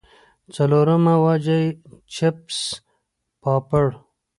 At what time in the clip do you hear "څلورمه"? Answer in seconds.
0.53-1.13